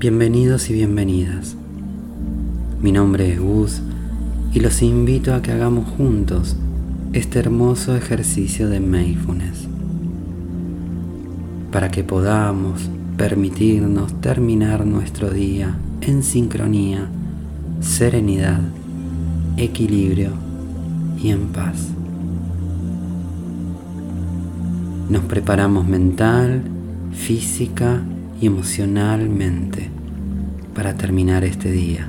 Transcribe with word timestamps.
Bienvenidos 0.00 0.70
y 0.70 0.72
bienvenidas. 0.72 1.56
Mi 2.80 2.90
nombre 2.90 3.34
es 3.34 3.38
Gus 3.38 3.82
y 4.50 4.60
los 4.60 4.80
invito 4.80 5.34
a 5.34 5.42
que 5.42 5.52
hagamos 5.52 5.90
juntos 5.90 6.56
este 7.12 7.38
hermoso 7.38 7.94
ejercicio 7.94 8.70
de 8.70 8.80
mindfulness 8.80 9.68
para 11.70 11.90
que 11.90 12.02
podamos 12.02 12.88
permitirnos 13.18 14.18
terminar 14.22 14.86
nuestro 14.86 15.28
día 15.28 15.76
en 16.00 16.22
sincronía, 16.22 17.06
serenidad, 17.82 18.62
equilibrio 19.58 20.30
y 21.22 21.28
en 21.28 21.48
paz. 21.48 21.88
Nos 25.10 25.24
preparamos 25.24 25.86
mental, 25.86 26.62
física 27.12 28.00
y 28.40 28.46
emocionalmente 28.46 29.90
para 30.74 30.94
terminar 30.94 31.44
este 31.44 31.70
día, 31.70 32.08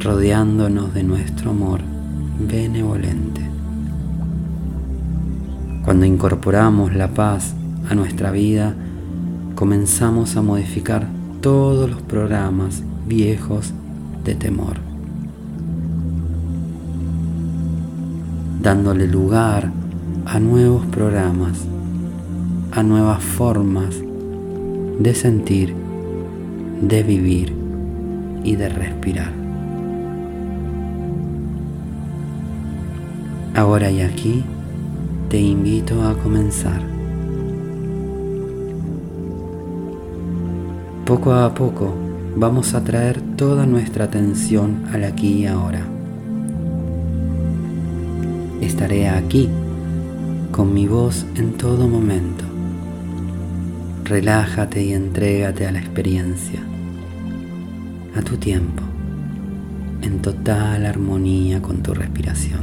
rodeándonos 0.00 0.94
de 0.94 1.02
nuestro 1.02 1.50
amor 1.50 1.80
benevolente. 2.40 3.42
Cuando 5.84 6.06
incorporamos 6.06 6.94
la 6.94 7.08
paz 7.08 7.54
a 7.88 7.94
nuestra 7.94 8.30
vida, 8.30 8.74
comenzamos 9.54 10.36
a 10.36 10.42
modificar 10.42 11.06
todos 11.40 11.90
los 11.90 12.02
programas 12.02 12.82
viejos 13.06 13.72
de 14.24 14.34
temor, 14.34 14.78
dándole 18.62 19.06
lugar 19.06 19.70
a 20.24 20.40
nuevos 20.40 20.84
programas, 20.86 21.58
a 22.72 22.82
nuevas 22.82 23.22
formas 23.22 24.05
de 24.98 25.14
sentir, 25.14 25.74
de 26.80 27.02
vivir 27.02 27.52
y 28.44 28.56
de 28.56 28.68
respirar. 28.68 29.32
Ahora 33.54 33.90
y 33.90 34.00
aquí 34.00 34.44
te 35.28 35.40
invito 35.40 36.02
a 36.02 36.14
comenzar. 36.14 36.80
Poco 41.04 41.32
a 41.32 41.54
poco 41.54 41.94
vamos 42.36 42.74
a 42.74 42.82
traer 42.82 43.20
toda 43.36 43.66
nuestra 43.66 44.06
atención 44.06 44.84
al 44.92 45.04
aquí 45.04 45.42
y 45.42 45.46
ahora. 45.46 45.80
Estaré 48.60 49.08
aquí 49.08 49.48
con 50.52 50.72
mi 50.72 50.86
voz 50.86 51.26
en 51.36 51.52
todo 51.52 51.86
momento 51.86 52.55
Relájate 54.08 54.84
y 54.84 54.92
entrégate 54.92 55.66
a 55.66 55.72
la 55.72 55.80
experiencia, 55.80 56.60
a 58.14 58.22
tu 58.22 58.36
tiempo, 58.36 58.84
en 60.00 60.22
total 60.22 60.86
armonía 60.86 61.60
con 61.60 61.82
tu 61.82 61.92
respiración. 61.92 62.60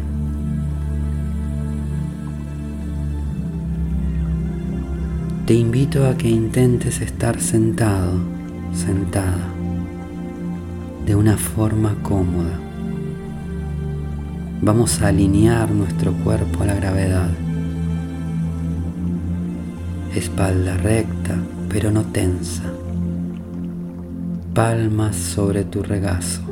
Te 5.45 5.53
invito 5.53 6.08
a 6.08 6.16
que 6.17 6.30
intentes 6.30 7.02
estar 7.02 7.41
sentado, 7.41 8.21
sentada, 8.73 9.49
de 11.05 11.14
una 11.14 11.36
forma 11.36 11.94
cómoda. 12.03 12.58
Vamos 14.61 15.02
a 15.02 15.09
alinear 15.09 15.69
nuestro 15.71 16.14
cuerpo 16.14 16.64
a 16.64 16.67
la 16.67 16.75
gravedad 16.75 17.31
espalda 20.16 20.78
recta 20.78 21.38
pero 21.73 21.89
no 21.89 22.03
tensa, 22.03 22.72
palmas 24.53 25.16
sobre 25.16 25.64
tu 25.64 25.81
regazo. 25.81 26.44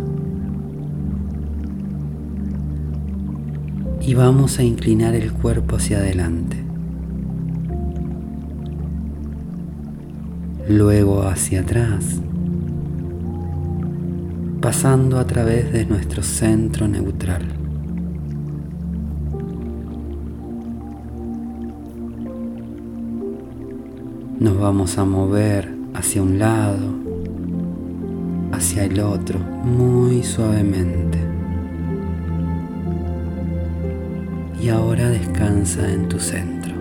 Y 4.01 4.15
vamos 4.15 4.57
a 4.57 4.63
inclinar 4.63 5.13
el 5.13 5.31
cuerpo 5.31 5.75
hacia 5.75 5.99
adelante, 5.99 6.57
luego 10.67 11.27
hacia 11.27 11.61
atrás, 11.61 12.19
pasando 14.59 15.19
a 15.19 15.27
través 15.27 15.71
de 15.71 15.85
nuestro 15.85 16.23
centro 16.23 16.87
neutral. 16.87 17.60
Nos 24.41 24.57
vamos 24.59 24.97
a 24.97 25.05
mover 25.05 25.71
hacia 25.93 26.23
un 26.23 26.39
lado, 26.39 26.95
hacia 28.51 28.85
el 28.85 28.99
otro, 28.99 29.37
muy 29.37 30.23
suavemente. 30.23 31.19
Y 34.59 34.69
ahora 34.69 35.09
descansa 35.09 35.87
en 35.93 36.09
tu 36.09 36.19
centro. 36.19 36.73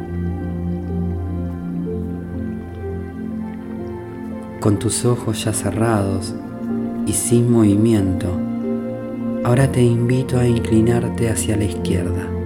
Con 4.61 4.79
tus 4.79 5.05
ojos 5.05 5.45
ya 5.45 5.53
cerrados 5.53 6.35
y 7.07 7.13
sin 7.13 7.53
movimiento, 7.53 8.29
ahora 9.45 9.71
te 9.71 9.83
invito 9.83 10.39
a 10.39 10.47
inclinarte 10.47 11.29
hacia 11.29 11.59
la 11.59 11.65
izquierda. 11.65 12.40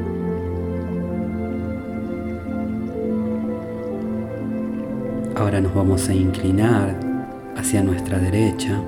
Ahora 5.44 5.60
nos 5.60 5.74
vamos 5.74 6.08
a 6.08 6.14
inclinar 6.14 6.98
hacia 7.54 7.82
nuestra 7.82 8.18
derecha 8.18 8.80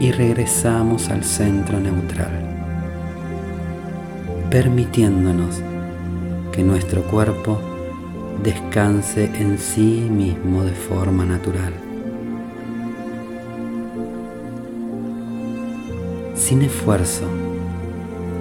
y 0.00 0.10
regresamos 0.10 1.08
al 1.08 1.22
centro 1.22 1.78
neutral, 1.78 2.32
permitiéndonos 4.50 5.62
que 6.50 6.64
nuestro 6.64 7.04
cuerpo 7.04 7.60
descanse 8.42 9.26
en 9.36 9.56
sí 9.56 10.04
mismo 10.10 10.64
de 10.64 10.72
forma 10.72 11.24
natural. 11.24 11.74
Sin 16.34 16.62
esfuerzo, 16.62 17.28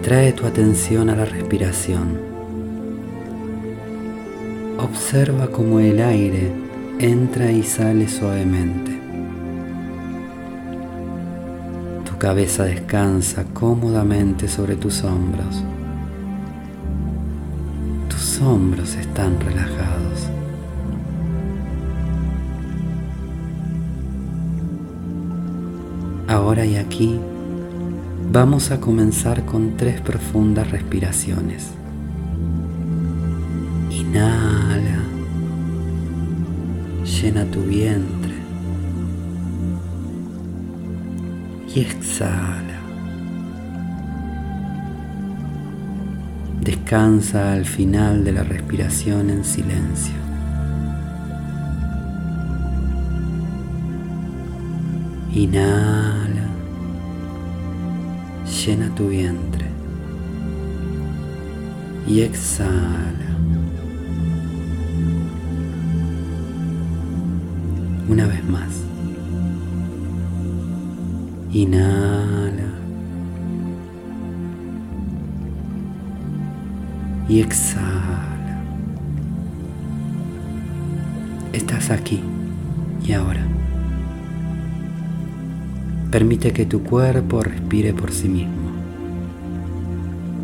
trae 0.01 0.33
tu 0.33 0.47
atención 0.47 1.11
a 1.11 1.15
la 1.15 1.25
respiración 1.25 2.30
Observa 4.81 5.45
cómo 5.47 5.79
el 5.79 6.01
aire 6.01 6.51
entra 6.97 7.51
y 7.51 7.61
sale 7.61 8.07
suavemente. 8.07 8.99
Tu 12.03 12.17
cabeza 12.17 12.63
descansa 12.63 13.43
cómodamente 13.53 14.47
sobre 14.47 14.75
tus 14.75 15.03
hombros. 15.03 15.63
Tus 18.09 18.41
hombros 18.41 18.95
están 18.95 19.39
relajados. 19.39 20.29
Ahora 26.27 26.65
y 26.65 26.77
aquí 26.77 27.19
vamos 28.31 28.71
a 28.71 28.79
comenzar 28.79 29.45
con 29.45 29.77
tres 29.77 30.01
profundas 30.01 30.71
respiraciones. 30.71 31.67
Inhala, 33.91 34.60
llena 37.21 37.45
tu 37.45 37.61
vientre 37.61 38.33
y 41.73 41.81
exhala. 41.81 42.79
Descansa 46.61 47.53
al 47.53 47.65
final 47.65 48.23
de 48.23 48.31
la 48.31 48.43
respiración 48.43 49.29
en 49.29 49.45
silencio. 49.45 50.15
Inhala, 55.33 56.47
llena 58.65 58.95
tu 58.95 59.09
vientre 59.09 59.67
y 62.07 62.21
exhala. 62.21 63.30
Una 68.11 68.27
vez 68.27 68.43
más. 68.43 68.67
Inhala. 71.53 72.73
Y 77.29 77.39
exhala. 77.39 78.61
Estás 81.53 81.89
aquí 81.89 82.19
y 83.07 83.13
ahora. 83.13 83.47
Permite 86.11 86.51
que 86.51 86.65
tu 86.65 86.83
cuerpo 86.83 87.41
respire 87.41 87.93
por 87.93 88.11
sí 88.11 88.27
mismo. 88.27 88.71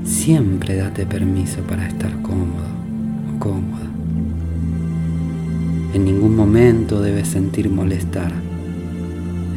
Siempre 0.06 0.78
date 0.78 1.06
permiso 1.06 1.60
para 1.64 1.86
estar 1.86 2.14
cómodo 2.22 2.64
o 3.36 3.40
cómoda. 3.40 3.97
En 5.94 6.04
ningún 6.06 6.36
momento 6.36 7.02
debes 7.02 7.30
sentir 7.30 7.70
molestar. 7.70 8.32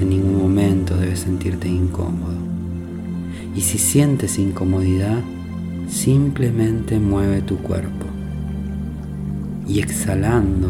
En 0.01 0.09
ningún 0.09 0.39
momento 0.39 0.97
debes 0.97 1.21
sentirte 1.21 1.69
incómodo. 1.69 2.39
Y 3.57 3.63
si 3.63 3.79
sientes 3.79 4.39
incomodidad, 4.39 5.19
simplemente 5.89 6.99
mueve 7.01 7.43
tu 7.43 7.59
cuerpo. 7.59 8.07
Y 9.67 9.81
exhalando 9.81 10.69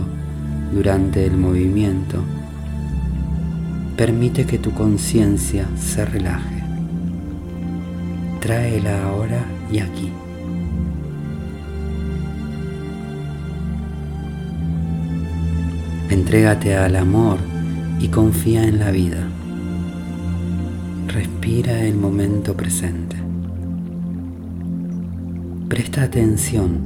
durante 0.72 1.26
el 1.26 1.36
movimiento, 1.36 2.22
permite 3.96 4.46
que 4.46 4.58
tu 4.58 4.72
conciencia 4.72 5.68
se 5.76 6.04
relaje. 6.06 6.62
Tráela 8.40 9.04
ahora 9.04 9.44
y 9.70 9.80
aquí. 9.80 10.10
Entrégate 16.10 16.74
al 16.74 16.96
amor 16.96 17.38
y 18.00 18.08
confía 18.08 18.64
en 18.64 18.80
la 18.80 18.90
vida. 18.90 19.28
Respira 21.06 21.84
el 21.84 21.94
momento 21.94 22.56
presente. 22.56 23.14
Presta 25.68 26.02
atención 26.02 26.80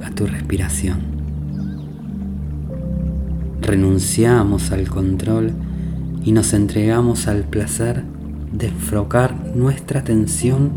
a 0.00 0.10
tu 0.10 0.28
respiración. 0.28 1.00
Renunciamos 3.60 4.70
al 4.70 4.88
control 4.88 5.54
y 6.24 6.30
nos 6.30 6.52
entregamos 6.52 7.26
al 7.26 7.42
placer 7.42 8.04
de 8.52 8.68
enfocar 8.68 9.34
nuestra 9.56 10.00
atención 10.00 10.70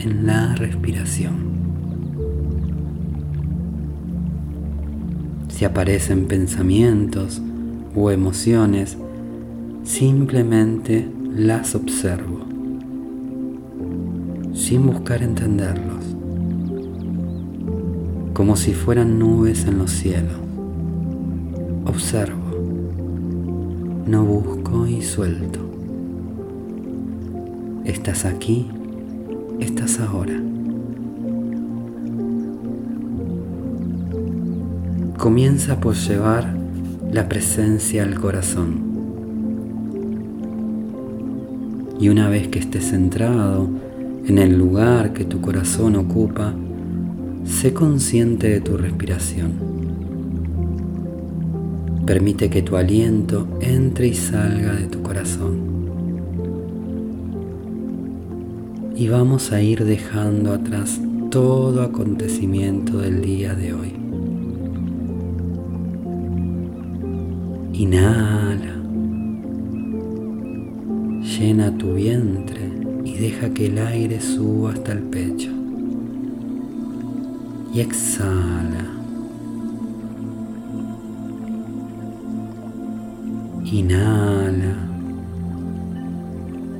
en 0.00 0.26
la 0.26 0.54
respiración. 0.54 1.47
Si 5.58 5.64
aparecen 5.64 6.26
pensamientos 6.26 7.42
o 7.96 8.12
emociones, 8.12 8.96
simplemente 9.82 11.10
las 11.34 11.74
observo, 11.74 12.46
sin 14.54 14.86
buscar 14.86 15.20
entenderlos, 15.20 16.14
como 18.34 18.54
si 18.54 18.72
fueran 18.72 19.18
nubes 19.18 19.66
en 19.66 19.78
los 19.78 19.90
cielos. 19.90 20.36
Observo, 21.86 22.54
no 24.06 24.24
busco 24.24 24.86
y 24.86 25.02
suelto. 25.02 25.58
Estás 27.84 28.24
aquí, 28.24 28.70
estás 29.58 29.98
ahora. 29.98 30.40
Comienza 35.18 35.80
por 35.80 35.96
llevar 35.96 36.54
la 37.12 37.28
presencia 37.28 38.04
al 38.04 38.14
corazón. 38.20 38.86
Y 41.98 42.08
una 42.08 42.28
vez 42.28 42.46
que 42.46 42.60
estés 42.60 42.90
centrado 42.90 43.68
en 44.26 44.38
el 44.38 44.56
lugar 44.56 45.12
que 45.12 45.24
tu 45.24 45.40
corazón 45.40 45.96
ocupa, 45.96 46.54
sé 47.44 47.74
consciente 47.74 48.48
de 48.48 48.60
tu 48.60 48.76
respiración. 48.76 49.50
Permite 52.06 52.48
que 52.48 52.62
tu 52.62 52.76
aliento 52.76 53.48
entre 53.60 54.06
y 54.06 54.14
salga 54.14 54.74
de 54.74 54.86
tu 54.86 55.02
corazón. 55.02 55.66
Y 58.94 59.08
vamos 59.08 59.50
a 59.50 59.60
ir 59.60 59.84
dejando 59.84 60.52
atrás 60.52 61.00
todo 61.30 61.82
acontecimiento 61.82 62.98
del 62.98 63.20
día 63.20 63.54
de 63.54 63.74
hoy. 63.74 64.07
Inhala. 67.78 68.74
Llena 71.22 71.70
tu 71.78 71.94
vientre 71.94 72.72
y 73.04 73.12
deja 73.18 73.50
que 73.50 73.66
el 73.66 73.78
aire 73.78 74.20
suba 74.20 74.72
hasta 74.72 74.90
el 74.90 75.04
pecho. 75.04 75.52
Y 77.72 77.78
exhala. 77.78 78.84
Inhala. 83.64 84.74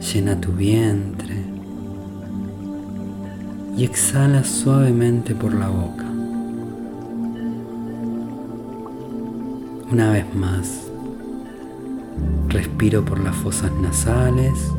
Llena 0.01 0.41
tu 0.41 0.51
vientre. 0.51 1.45
Y 3.77 3.85
exhala 3.85 4.43
suavemente 4.43 5.37
por 5.37 5.55
la 5.55 5.69
boca. 5.69 6.08
Una 9.91 10.11
vez 10.13 10.35
más. 10.35 10.87
Respiro 12.49 13.07
por 13.07 13.21
las 13.21 13.35
fosas 13.35 13.73
nasales 13.81 14.71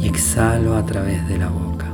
y 0.00 0.06
exhalo 0.06 0.76
a 0.76 0.86
través 0.86 1.26
de 1.26 1.38
la 1.38 1.48
boca. 1.48 1.86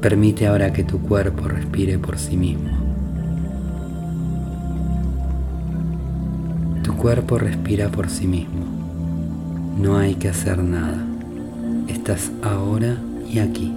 Permite 0.00 0.46
ahora 0.46 0.72
que 0.72 0.84
tu 0.84 1.00
cuerpo 1.00 1.48
respire 1.48 1.98
por 1.98 2.18
sí 2.18 2.36
mismo. 2.36 2.70
Tu 6.84 6.94
cuerpo 6.94 7.36
respira 7.38 7.88
por 7.88 8.08
sí 8.08 8.28
mismo. 8.28 8.64
No 9.76 9.96
hay 9.98 10.14
que 10.14 10.28
hacer 10.28 10.62
nada. 10.62 11.04
Estás 11.88 12.30
ahora 12.44 12.96
y 13.28 13.40
aquí. 13.40 13.74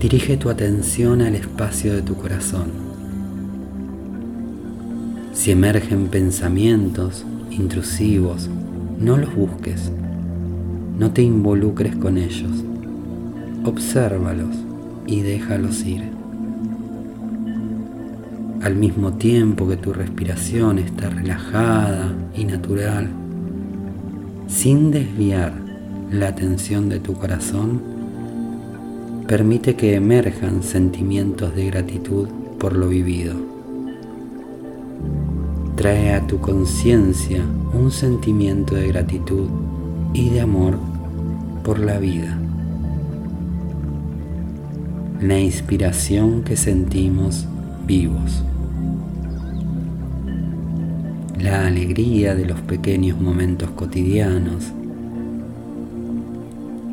Dirige 0.00 0.36
tu 0.36 0.48
atención 0.48 1.22
al 1.22 1.34
espacio 1.34 1.92
de 1.92 2.02
tu 2.02 2.14
corazón. 2.14 2.70
Si 5.32 5.50
emergen 5.50 6.06
pensamientos 6.06 7.24
intrusivos, 7.50 8.48
no 9.00 9.16
los 9.16 9.34
busques, 9.34 9.90
no 10.96 11.10
te 11.10 11.22
involucres 11.22 11.96
con 11.96 12.16
ellos, 12.16 12.62
obsérvalos 13.64 14.54
y 15.08 15.22
déjalos 15.22 15.84
ir. 15.84 16.04
Al 18.62 18.76
mismo 18.76 19.14
tiempo 19.14 19.68
que 19.68 19.76
tu 19.76 19.92
respiración 19.92 20.78
está 20.78 21.10
relajada 21.10 22.14
y 22.36 22.44
natural, 22.44 23.08
sin 24.46 24.92
desviar 24.92 25.54
la 26.12 26.28
atención 26.28 26.88
de 26.88 27.00
tu 27.00 27.14
corazón, 27.14 27.97
permite 29.28 29.76
que 29.76 29.94
emerjan 29.94 30.64
sentimientos 30.64 31.54
de 31.54 31.66
gratitud 31.66 32.26
por 32.58 32.74
lo 32.74 32.88
vivido 32.88 33.48
trae 35.78 36.12
a 36.12 36.26
tu 36.26 36.40
conciencia 36.40 37.40
un 37.72 37.92
sentimiento 37.92 38.74
de 38.74 38.88
gratitud 38.88 39.48
y 40.12 40.28
de 40.30 40.40
amor 40.40 40.76
por 41.62 41.78
la 41.78 42.00
vida. 42.00 42.36
La 45.20 45.38
inspiración 45.38 46.42
que 46.42 46.56
sentimos 46.56 47.46
vivos. 47.86 48.42
La 51.38 51.68
alegría 51.68 52.34
de 52.34 52.44
los 52.44 52.60
pequeños 52.62 53.20
momentos 53.20 53.70
cotidianos. 53.70 54.72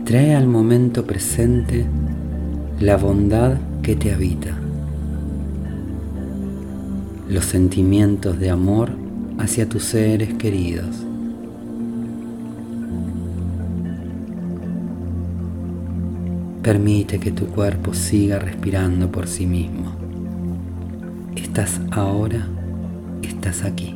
Trae 0.05 0.35
al 0.35 0.45
momento 0.45 1.07
presente 1.07 1.87
la 2.79 2.97
bondad 2.97 3.57
que 3.81 3.95
te 3.95 4.13
habita 4.13 4.57
los 7.29 7.45
sentimientos 7.45 8.39
de 8.39 8.49
amor 8.49 8.91
hacia 9.39 9.67
tus 9.67 9.85
seres 9.85 10.33
queridos. 10.35 11.05
Permite 16.61 17.19
que 17.19 17.31
tu 17.31 17.47
cuerpo 17.47 17.93
siga 17.93 18.39
respirando 18.39 19.11
por 19.11 19.27
sí 19.27 19.45
mismo. 19.45 19.95
Estás 21.35 21.79
ahora, 21.91 22.47
estás 23.21 23.63
aquí. 23.63 23.95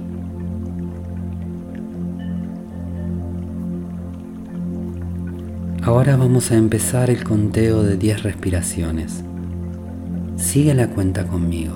Ahora 5.82 6.18
vamos 6.18 6.52
a 6.52 6.58
empezar 6.58 7.10
el 7.10 7.24
conteo 7.24 7.84
de 7.84 7.96
10 7.96 8.24
respiraciones. 8.24 9.24
Sigue 10.36 10.74
la 10.74 10.90
cuenta 10.90 11.26
conmigo. 11.26 11.74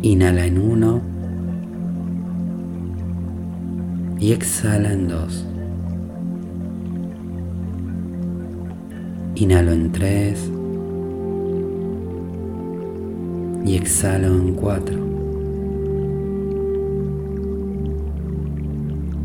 Inhala 0.00 0.46
en 0.46 0.58
uno 0.58 1.02
y 4.18 4.32
exhala 4.32 4.94
en 4.94 5.08
dos. 5.08 5.46
Inhalo 9.34 9.72
en 9.72 9.92
tres 9.92 10.50
y 13.66 13.76
exhalo 13.76 14.28
en 14.28 14.54
cuatro. 14.54 14.98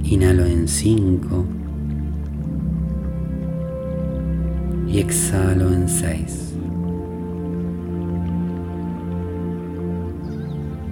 Inhalo 0.04 0.46
en 0.46 0.68
cinco 0.68 1.46
y 4.96 5.00
exhalo 5.00 5.74
en 5.74 5.90
seis. 5.90 6.54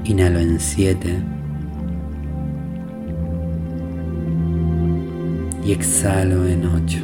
Inhalo 0.03 0.39
en 0.39 0.59
siete. 0.59 1.23
Y 5.65 5.71
exhalo 5.71 6.45
en 6.45 6.65
ocho. 6.65 6.99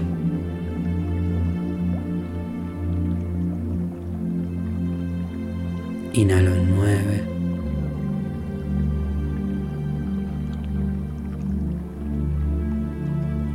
Inhalo 6.11 6.53
en 6.53 6.75
nueve. 6.75 7.23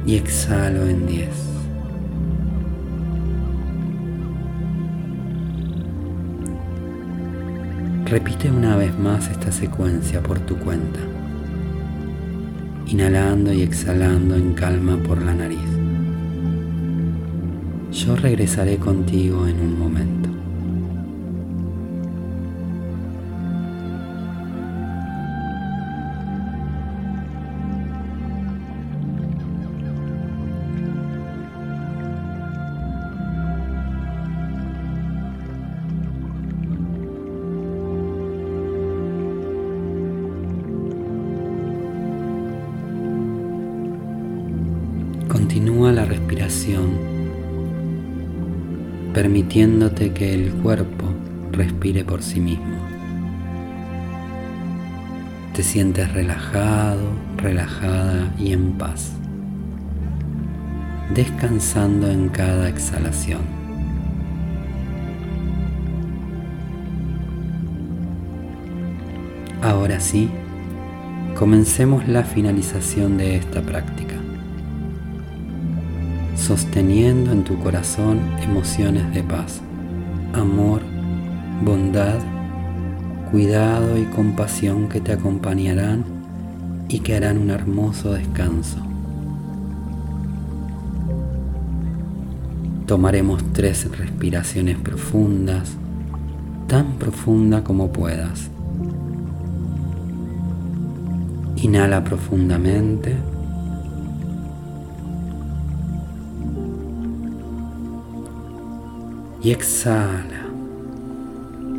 Y 0.07 0.17
exhalo 0.17 0.89
en 0.89 1.07
diez. 1.07 1.54
Repite 8.15 8.49
una 8.49 8.77
vez 8.77 8.97
más 8.97 9.29
esta 9.29 9.51
secuencia 9.51 10.23
por 10.23 10.39
tu 10.39 10.57
cuenta, 10.57 11.01
inhalando 12.87 13.53
y 13.53 13.63
exhalando 13.63 14.37
en 14.37 14.55
calma 14.55 14.97
por 14.99 15.21
la 15.21 15.35
nariz. 15.35 15.59
Yo 17.91 18.15
regresaré 18.15 18.77
contigo 18.77 19.49
en 19.49 19.59
un 19.59 19.77
momento. 19.77 20.34
Permitiéndote 49.15 50.13
que 50.13 50.35
el 50.35 50.53
cuerpo 50.55 51.07
respire 51.53 52.05
por 52.05 52.21
sí 52.21 52.41
mismo. 52.41 52.77
Te 55.55 55.63
sientes 55.63 56.13
relajado, 56.13 57.13
relajada 57.37 58.35
y 58.41 58.53
en 58.53 58.73
paz, 58.73 59.13
descansando 61.15 62.11
en 62.11 62.29
cada 62.29 62.69
exhalación. 62.69 63.43
Ahora 69.63 70.01
sí, 70.01 70.29
comencemos 71.39 72.09
la 72.09 72.25
finalización 72.25 73.17
de 73.17 73.37
esta 73.37 73.63
práctica 73.63 74.24
sosteniendo 76.45 77.33
en 77.33 77.43
tu 77.43 77.59
corazón 77.59 78.21
emociones 78.43 79.15
de 79.15 79.23
paz, 79.23 79.63
amor, 80.35 80.83
bondad, 81.65 82.19
cuidado 83.31 83.97
y 83.97 84.05
compasión 84.05 84.91
que 84.91 85.01
te 85.01 85.15
acompañarán 85.15 86.05
y 86.87 87.01
que 87.01 87.17
harán 87.17 87.39
un 87.39 87.49
hermoso 87.49 88.13
descanso. 88.13 88.77
Tomaremos 92.87 93.43
tres 93.55 93.91
respiraciones 93.97 94.77
profundas, 94.77 95.73
tan 96.67 96.99
profunda 96.99 97.65
como 97.65 97.91
puedas. 97.91 98.51
Inhala 101.57 102.05
profundamente. 102.05 103.17
Y 109.45 109.51
exhala. 109.51 110.47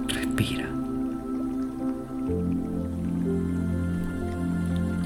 Respira. 0.08 0.70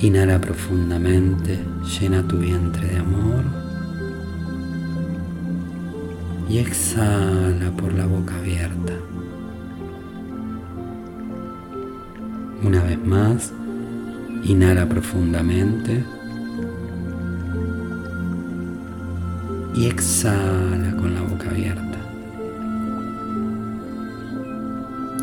Inhala 0.01 0.41
profundamente, 0.41 1.57
llena 1.85 2.21
tu 2.27 2.37
vientre 2.37 2.85
de 2.85 2.97
amor. 2.97 3.45
Y 6.49 6.57
exhala 6.57 7.71
por 7.77 7.93
la 7.93 8.05
boca 8.05 8.35
abierta. 8.35 8.93
Una 12.61 12.83
vez 12.83 12.99
más, 13.05 13.53
inhala 14.43 14.85
profundamente. 14.85 16.03
Y 19.75 19.85
exhala 19.85 20.93
con 20.97 21.13
la 21.13 21.21
boca 21.21 21.49
abierta. 21.51 22.08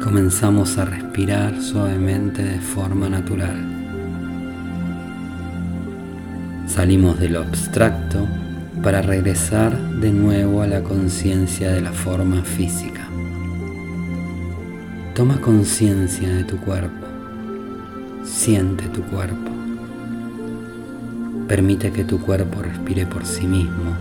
Comenzamos 0.06 0.78
a 0.78 0.84
respirar 0.84 1.60
suavemente 1.60 2.40
de 2.40 2.60
forma 2.60 3.08
natural. 3.08 3.56
Salimos 6.68 7.18
de 7.18 7.28
lo 7.28 7.40
abstracto 7.40 8.24
para 8.84 9.02
regresar 9.02 9.76
de 9.76 10.12
nuevo 10.12 10.62
a 10.62 10.68
la 10.68 10.84
conciencia 10.84 11.72
de 11.72 11.80
la 11.80 11.90
forma 11.90 12.44
física. 12.44 13.08
Toma 15.12 15.40
conciencia 15.40 16.32
de 16.32 16.44
tu 16.44 16.56
cuerpo, 16.58 17.04
siente 18.22 18.84
tu 18.84 19.02
cuerpo, 19.02 19.50
permite 21.48 21.90
que 21.90 22.04
tu 22.04 22.20
cuerpo 22.20 22.62
respire 22.62 23.06
por 23.06 23.26
sí 23.26 23.48
mismo 23.48 23.96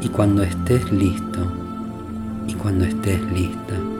y 0.00 0.08
cuando 0.08 0.42
estés 0.42 0.90
listo 0.90 1.52
y 2.48 2.54
cuando 2.54 2.86
estés 2.86 3.20
lista, 3.32 3.91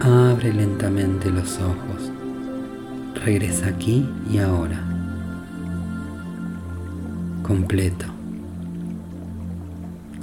Abre 0.00 0.52
lentamente 0.52 1.28
los 1.28 1.58
ojos. 1.58 2.12
Regresa 3.24 3.66
aquí 3.66 4.08
y 4.30 4.38
ahora. 4.38 4.80
Completo. 7.42 8.06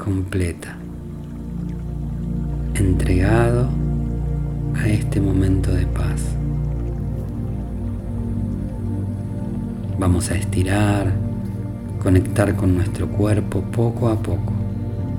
Completa. 0.02 0.78
Entregado 2.76 3.68
a 4.76 4.88
este 4.88 5.20
momento 5.20 5.74
de 5.74 5.86
paz. 5.88 6.22
Vamos 10.00 10.32
a 10.32 10.36
estirar, 10.36 11.12
conectar 12.02 12.56
con 12.56 12.76
nuestro 12.76 13.10
cuerpo 13.10 13.62
poco 13.74 14.08
a 14.08 14.16
poco. 14.16 14.54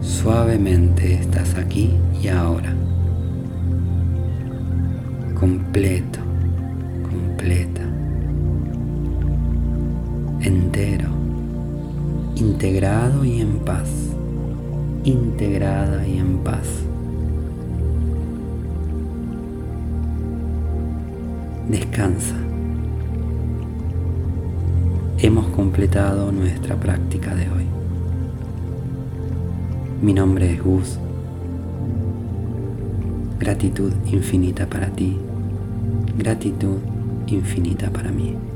Suavemente 0.00 1.12
estás 1.12 1.56
aquí 1.56 1.94
y 2.22 2.28
ahora 2.28 2.72
completo, 5.38 6.20
completa, 7.02 7.82
entero, 10.40 11.08
integrado 12.36 13.24
y 13.24 13.42
en 13.42 13.58
paz, 13.58 13.88
integrada 15.04 16.06
y 16.06 16.18
en 16.18 16.38
paz. 16.38 16.66
Descansa. 21.68 22.36
Hemos 25.18 25.48
completado 25.48 26.32
nuestra 26.32 26.76
práctica 26.76 27.34
de 27.34 27.50
hoy. 27.50 27.66
Mi 30.00 30.14
nombre 30.14 30.52
es 30.52 30.62
Gus 30.62 30.98
Gratitud 33.38 33.92
infinita 34.10 34.66
para 34.66 34.88
ti, 34.88 35.16
gratitud 36.16 36.78
infinita 37.26 37.90
para 37.90 38.10
mí. 38.10 38.55